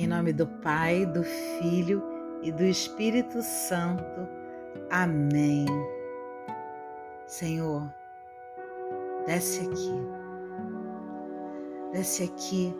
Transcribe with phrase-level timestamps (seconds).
[0.00, 2.00] Em nome do Pai, do Filho
[2.40, 4.28] e do Espírito Santo.
[4.92, 5.66] Amém.
[7.26, 7.82] Senhor,
[9.26, 9.92] desce aqui.
[11.92, 12.72] Desce aqui,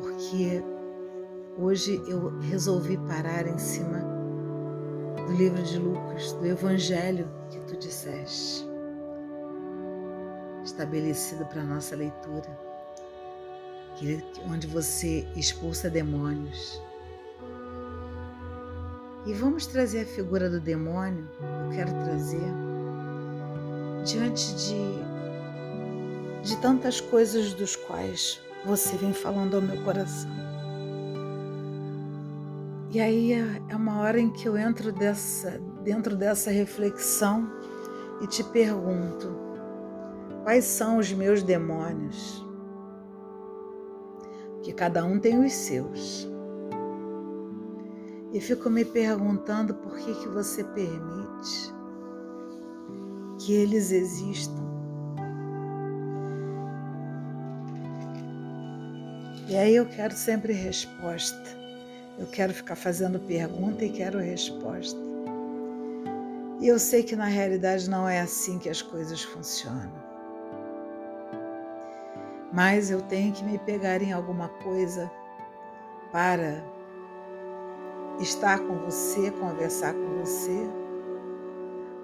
[0.00, 0.64] porque
[1.58, 3.98] hoje eu resolvi parar em cima
[5.26, 8.66] do livro de Lucas, do Evangelho que tu disseste,
[10.64, 12.71] estabelecido para nossa leitura
[14.50, 16.80] onde você expulsa demônios.
[19.24, 22.52] E vamos trazer a figura do demônio, eu quero trazer,
[24.04, 24.82] diante de,
[26.42, 30.30] de tantas coisas dos quais você vem falando ao meu coração.
[32.90, 37.48] E aí é, é uma hora em que eu entro dessa, dentro dessa reflexão
[38.20, 39.34] e te pergunto:
[40.42, 42.44] quais são os meus demônios?
[44.62, 46.28] Que cada um tem os seus.
[48.32, 51.74] E fico me perguntando por que, que você permite
[53.38, 54.62] que eles existam.
[59.48, 61.60] E aí eu quero sempre resposta.
[62.18, 64.98] Eu quero ficar fazendo pergunta e quero resposta.
[66.60, 70.01] E eu sei que na realidade não é assim que as coisas funcionam
[72.52, 75.10] mas eu tenho que me pegar em alguma coisa
[76.10, 76.62] para
[78.20, 80.68] estar com você, conversar com você,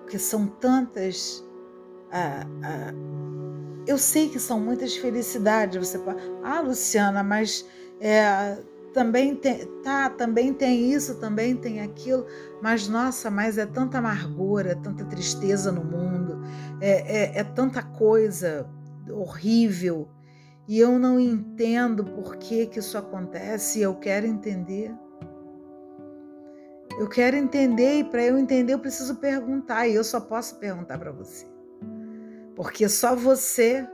[0.03, 1.45] porque são tantas.
[2.11, 2.95] Ah, ah,
[3.87, 5.87] eu sei que são muitas felicidades.
[5.87, 7.67] Você pode, ah, Luciana, mas
[8.01, 8.59] é,
[8.95, 12.25] também tem, tá, também tem isso, também tem aquilo,
[12.62, 16.41] mas nossa, mas é tanta amargura, tanta tristeza no mundo,
[16.81, 18.67] é, é, é tanta coisa
[19.11, 20.09] horrível
[20.69, 24.95] e eu não entendo por que, que isso acontece eu quero entender.
[27.01, 30.99] Eu quero entender e para eu entender eu preciso perguntar e eu só posso perguntar
[30.99, 31.47] para você.
[32.55, 33.89] Porque só você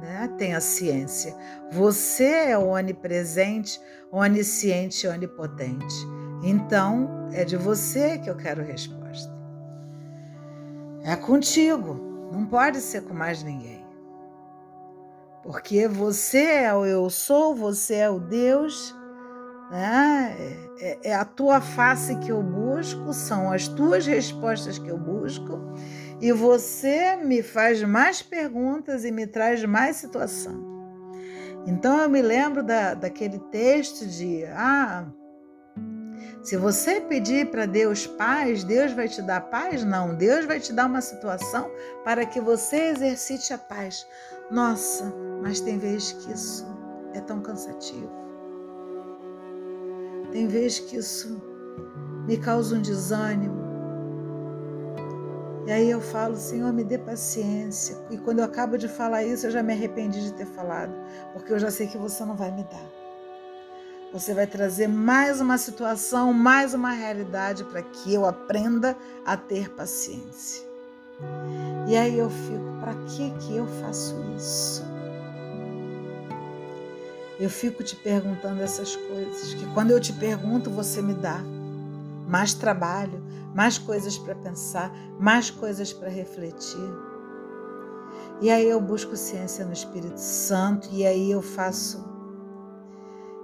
[0.00, 1.36] né, tem a ciência.
[1.70, 3.80] Você é onipresente,
[4.10, 5.94] onisciente onipotente.
[6.42, 9.32] Então, é de você que eu quero resposta.
[11.04, 13.81] É contigo, não pode ser com mais ninguém.
[15.42, 18.94] Porque você é o eu sou, você é o Deus,
[19.70, 20.36] né?
[20.78, 25.58] É, é, a tua face que eu busco, são as tuas respostas que eu busco,
[26.20, 30.72] e você me faz mais perguntas e me traz mais situação.
[31.66, 35.06] Então eu me lembro da, daquele texto de ah,
[36.42, 39.84] se você pedir para Deus paz, Deus vai te dar paz?
[39.84, 41.70] Não, Deus vai te dar uma situação
[42.04, 44.04] para que você exercite a paz.
[44.50, 46.66] Nossa, mas tem vezes que isso
[47.14, 48.10] é tão cansativo.
[50.30, 51.40] Tem vezes que isso
[52.26, 53.62] me causa um desânimo.
[55.66, 57.96] E aí eu falo, Senhor, me dê paciência.
[58.10, 60.92] E quando eu acabo de falar isso, eu já me arrependi de ter falado,
[61.32, 63.02] porque eu já sei que você não vai me dar.
[64.12, 69.70] Você vai trazer mais uma situação, mais uma realidade para que eu aprenda a ter
[69.70, 70.71] paciência.
[71.88, 74.84] E aí eu fico, para que que eu faço isso?
[77.40, 81.40] Eu fico te perguntando essas coisas, que quando eu te pergunto, você me dá
[82.28, 83.22] mais trabalho,
[83.54, 86.88] mais coisas para pensar, mais coisas para refletir.
[88.40, 92.04] E aí eu busco ciência no Espírito Santo e aí eu faço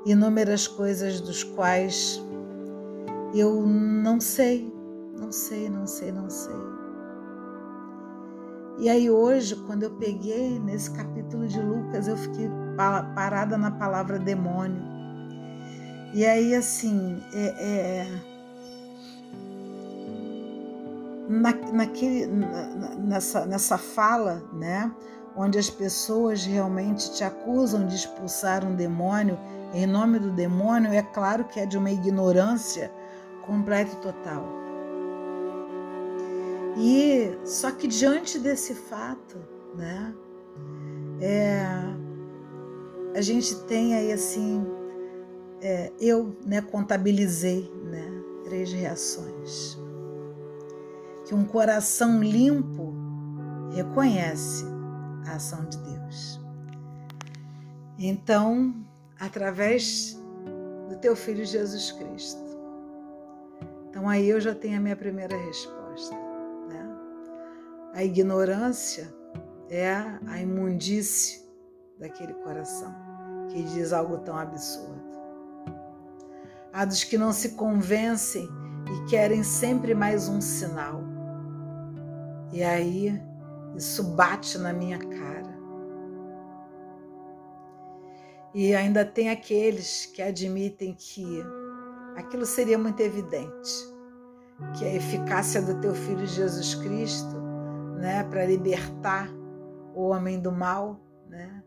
[0.07, 2.23] inúmeras coisas dos quais
[3.35, 4.73] eu não sei,
[5.19, 6.57] não sei, não sei, não sei.
[8.79, 12.49] E aí hoje, quando eu peguei nesse capítulo de Lucas, eu fiquei
[13.15, 14.81] parada na palavra demônio.
[16.15, 18.07] E aí, assim, é, é
[21.29, 22.27] na, naquele,
[22.99, 24.91] nessa, nessa fala, né,
[25.37, 29.39] onde as pessoas realmente te acusam de expulsar um demônio,
[29.75, 32.91] em nome do demônio, é claro que é de uma ignorância
[33.45, 34.68] completa e total.
[36.77, 39.39] E só que diante desse fato,
[39.75, 40.15] né,
[41.21, 41.63] é,
[43.15, 44.65] a gente tem aí assim,
[45.61, 48.11] é, eu né, contabilizei né,
[48.45, 49.79] três reações.
[51.27, 52.95] Que um coração limpo
[53.73, 54.65] reconhece
[55.27, 56.41] a ação de Deus.
[57.99, 58.75] Então,
[59.19, 60.19] através
[60.89, 62.41] do teu filho Jesus Cristo.
[63.89, 66.28] Então aí eu já tenho a minha primeira resposta.
[67.95, 69.13] A ignorância
[69.71, 69.95] é
[70.27, 71.49] a imundície
[71.99, 72.95] daquele coração
[73.49, 75.09] que diz algo tão absurdo.
[76.73, 78.49] há dos que não se convencem
[78.87, 81.03] e querem sempre mais um sinal.
[82.53, 83.21] E aí
[83.75, 85.59] isso bate na minha cara.
[88.55, 91.43] E ainda tem aqueles que admitem que
[92.17, 93.71] aquilo seria muito evidente,
[94.77, 97.48] que a eficácia do teu filho Jesus Cristo,
[97.99, 99.29] né, para libertar
[99.95, 101.63] o homem do mal, né?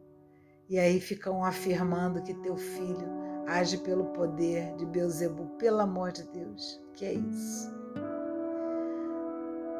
[0.69, 6.23] E aí ficam afirmando que teu filho age pelo poder de Beuzebu, pelo amor de
[6.29, 6.81] Deus.
[6.93, 7.69] Que é isso?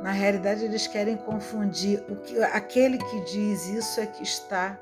[0.01, 4.77] Na realidade, eles querem confundir o que aquele que diz isso é que está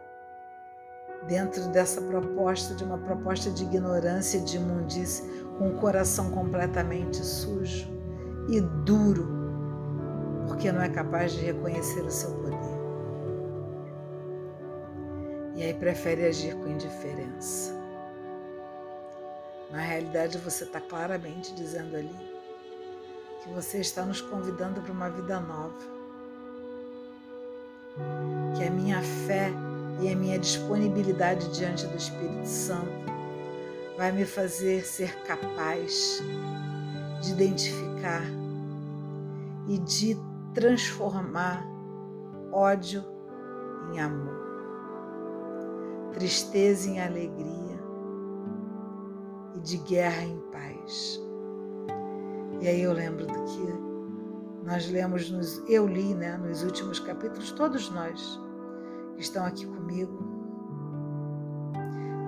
[1.27, 5.23] dentro dessa proposta, de uma proposta de ignorância, de imundície,
[5.57, 7.89] com o coração completamente sujo
[8.49, 9.38] e duro,
[10.59, 12.59] porque não é capaz de reconhecer o seu poder.
[15.55, 17.73] E aí prefere agir com indiferença.
[19.71, 22.13] Na realidade, você está claramente dizendo ali
[23.41, 25.79] que você está nos convidando para uma vida nova.
[28.57, 29.53] Que a minha fé
[30.01, 32.91] e a minha disponibilidade diante do Espírito Santo
[33.95, 36.21] vai me fazer ser capaz
[37.21, 38.25] de identificar
[39.69, 41.65] e de transformar
[42.51, 43.03] ódio
[43.91, 44.39] em amor,
[46.13, 47.79] tristeza em alegria
[49.55, 51.21] e de guerra em paz.
[52.61, 53.89] E aí eu lembro do que
[54.65, 58.39] nós lemos, nos, eu li né, nos últimos capítulos, todos nós
[59.15, 60.29] que estão aqui comigo,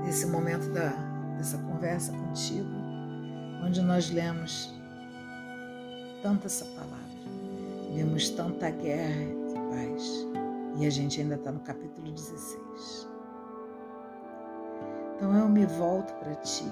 [0.03, 0.89] nesse momento da,
[1.37, 2.69] dessa conversa contigo,
[3.63, 4.73] onde nós lemos
[6.21, 7.00] tanta essa palavra,
[7.93, 10.27] vemos tanta guerra e paz,
[10.79, 13.09] e a gente ainda está no capítulo 16.
[15.15, 16.65] Então eu me volto para ti,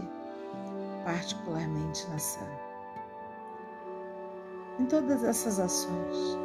[1.04, 2.39] particularmente nessa
[4.80, 6.38] em todas essas ações.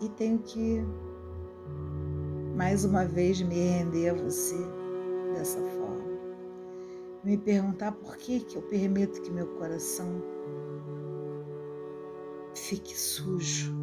[0.00, 0.84] E tenho que,
[2.54, 4.58] mais uma vez, me render a você
[5.34, 6.18] dessa forma.
[7.24, 10.22] Me perguntar por que, que eu permito que meu coração
[12.58, 13.74] fique sujo.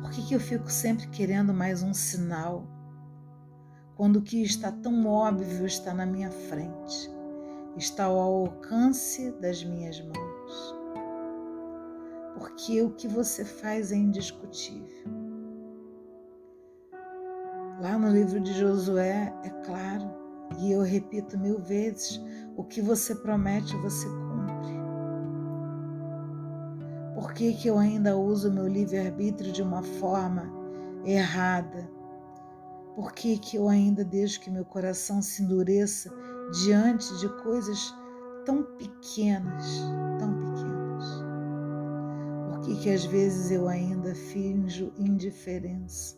[0.00, 2.66] Por que, que eu fico sempre querendo mais um sinal
[3.96, 7.12] quando o que está tão óbvio está na minha frente?
[7.76, 10.74] está ao alcance das minhas mãos.
[12.36, 15.22] Porque o que você faz é indiscutível.
[17.80, 20.10] Lá no livro de Josué é claro,
[20.58, 22.20] e eu repito mil vezes:
[22.56, 24.31] o que você promete, você cumpre.
[27.22, 30.52] Por que, que eu ainda uso meu livre-arbítrio de uma forma
[31.04, 31.88] errada?
[32.96, 36.12] Por que, que eu ainda deixo que meu coração se endureça
[36.64, 37.94] diante de coisas
[38.44, 39.64] tão pequenas,
[40.18, 41.04] tão pequenas?
[42.48, 46.16] Por que, que às vezes eu ainda finjo indiferença?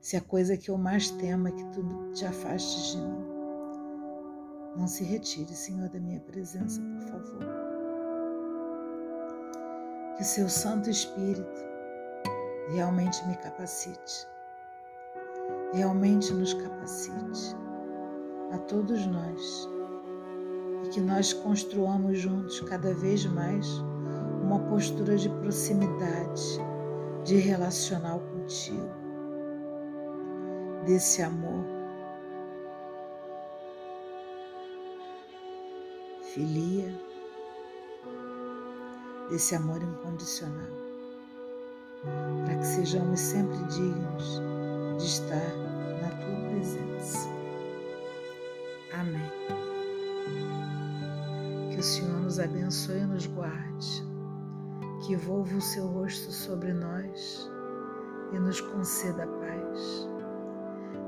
[0.00, 1.84] Se a coisa que eu mais temo é que tu
[2.14, 3.26] te afastes de mim.
[4.78, 7.65] Não se retire, Senhor, da minha presença, por favor.
[10.16, 11.62] Que seu Santo Espírito
[12.70, 14.26] realmente me capacite,
[15.74, 17.54] realmente nos capacite
[18.50, 19.68] a todos nós
[20.84, 23.68] e que nós construamos juntos cada vez mais
[24.42, 26.42] uma postura de proximidade,
[27.22, 28.88] de relacional contigo,
[30.86, 31.64] desse amor.
[36.32, 36.90] Filia,
[39.28, 40.70] desse amor incondicional,
[42.44, 44.40] para que sejamos sempre dignos
[44.98, 45.52] de estar
[46.00, 47.28] na tua presença.
[48.92, 49.30] Amém.
[51.70, 54.04] Que o Senhor nos abençoe e nos guarde,
[55.06, 57.50] que volva o seu rosto sobre nós
[58.32, 60.08] e nos conceda a paz.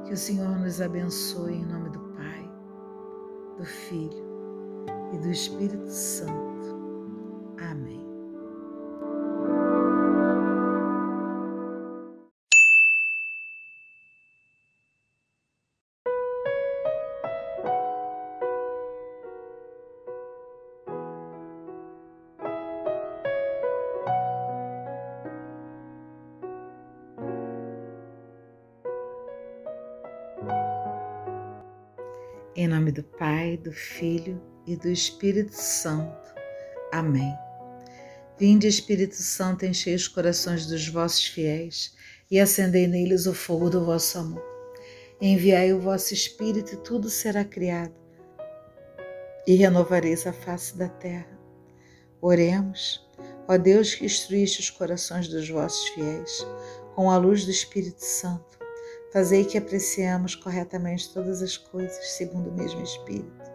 [0.04, 2.50] Que o Senhor nos abençoe em nome do Pai,
[3.58, 4.24] do Filho
[5.12, 6.78] e do Espírito Santo.
[7.58, 8.07] Amém.
[32.60, 36.34] Em nome do Pai, do Filho e do Espírito Santo.
[36.92, 37.32] Amém.
[38.36, 41.94] Vinde, Espírito Santo, enchei os corações dos vossos fiéis
[42.28, 44.42] e acendei neles o fogo do vosso amor.
[45.20, 47.94] Enviai o vosso Espírito e tudo será criado,
[49.46, 51.38] e renovareis a face da terra.
[52.20, 53.08] Oremos,
[53.46, 56.44] ó Deus que instruíste os corações dos vossos fiéis,
[56.96, 58.57] com a luz do Espírito Santo,
[59.12, 63.50] fazei que apreciemos corretamente todas as coisas segundo o mesmo Espírito,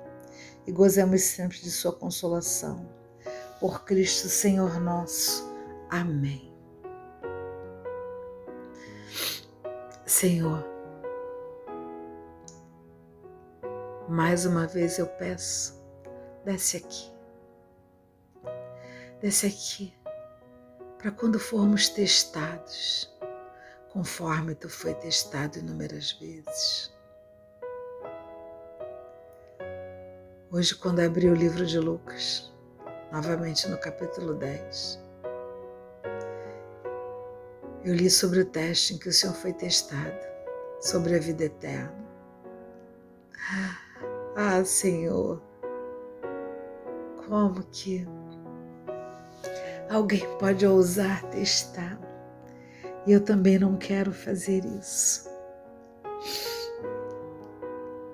[0.66, 2.90] e gozemos sempre de Sua consolação.
[3.60, 5.50] Por Cristo Senhor nosso.
[5.90, 6.54] Amém.
[10.06, 10.64] Senhor,
[14.08, 15.82] mais uma vez eu peço,
[16.46, 17.12] desce aqui,
[19.22, 19.94] desce aqui,
[20.98, 23.13] para quando formos testados,
[23.94, 26.92] conforme tu foi testado inúmeras vezes.
[30.52, 32.52] Hoje, quando abri o livro de Lucas,
[33.12, 35.00] novamente no capítulo 10,
[37.86, 40.26] eu li sobre o teste em que o Senhor foi testado,
[40.82, 42.04] sobre a vida eterna.
[44.36, 45.40] Ah, Senhor,
[47.28, 48.08] como que
[49.88, 52.13] alguém pode ousar testar?
[53.06, 55.30] E eu também não quero fazer isso.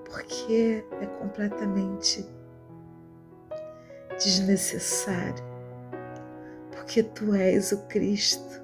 [0.04, 2.28] Porque é completamente
[4.18, 5.44] desnecessário.
[6.72, 8.60] Porque tu és o Cristo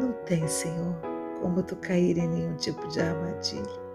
[0.00, 0.94] não tem, Senhor,
[1.40, 3.90] como tu cair em nenhum tipo de armadilha.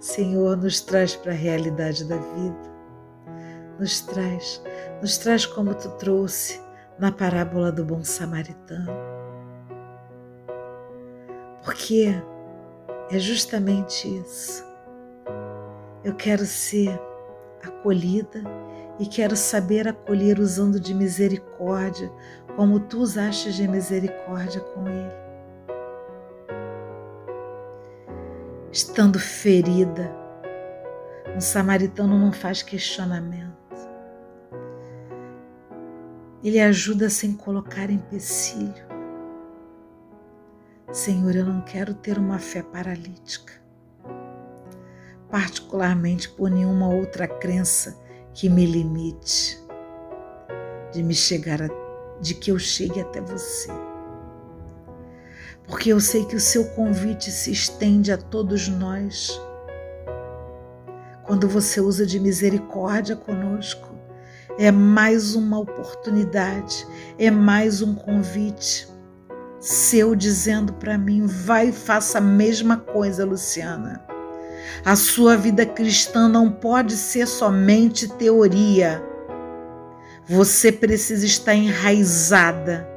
[0.00, 2.78] Senhor, nos traz para a realidade da vida.
[3.78, 4.62] Nos traz,
[5.00, 6.60] nos traz como tu trouxe
[6.98, 9.17] na parábola do bom samaritano.
[11.68, 12.14] Porque
[13.10, 14.64] é justamente isso.
[16.02, 16.98] Eu quero ser
[17.62, 18.42] acolhida
[18.98, 22.10] e quero saber acolher usando de misericórdia,
[22.56, 25.12] como tu usaste de misericórdia com ele.
[28.72, 30.10] Estando ferida,
[31.36, 33.52] um samaritano não faz questionamento.
[36.42, 38.87] Ele ajuda sem colocar empecilho.
[40.92, 43.52] Senhor, eu não quero ter uma fé paralítica,
[45.30, 47.94] particularmente por nenhuma outra crença
[48.32, 49.62] que me limite
[50.90, 51.68] de me chegar a,
[52.22, 53.68] de que eu chegue até você.
[55.66, 59.38] Porque eu sei que o seu convite se estende a todos nós.
[61.24, 63.94] Quando você usa de misericórdia conosco,
[64.58, 66.86] é mais uma oportunidade,
[67.18, 68.88] é mais um convite
[69.68, 74.02] seu dizendo para mim: vai e faça a mesma coisa, Luciana.
[74.84, 79.02] A sua vida cristã não pode ser somente teoria.
[80.26, 82.88] Você precisa estar enraizada.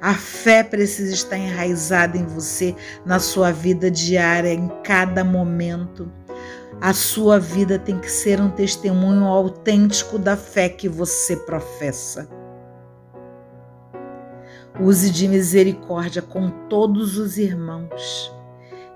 [0.00, 6.10] A fé precisa estar enraizada em você, na sua vida diária, em cada momento.
[6.80, 12.41] A sua vida tem que ser um testemunho autêntico da fé que você professa.
[14.80, 18.34] Use de misericórdia com todos os irmãos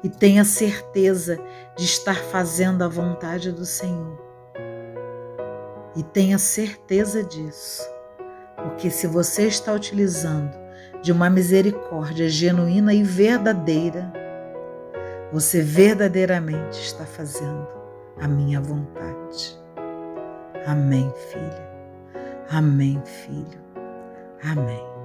[0.02, 1.38] e tenha certeza
[1.76, 4.18] de estar fazendo a vontade do Senhor.
[5.94, 7.82] E tenha certeza disso,
[8.56, 10.56] porque se você está utilizando
[11.02, 14.12] de uma misericórdia genuína e verdadeira,
[15.32, 17.66] você verdadeiramente está fazendo
[18.20, 19.58] a minha vontade.
[20.66, 21.70] Amém, filha.
[22.50, 23.60] Amém, filho.
[24.42, 24.95] Amém.